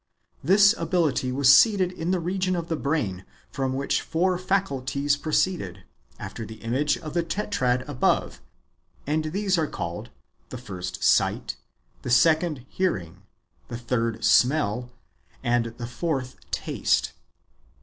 [0.43, 5.83] This ability was seated in the region of the brain, from which four faculties proceed,
[6.17, 8.41] after the image of the Tetrad above,
[9.05, 10.09] and these are called:
[10.49, 11.55] the first, sight,
[12.01, 13.21] the second, hearing,
[13.67, 14.89] the third, smell,
[15.43, 17.13] and the fourth,^ taste.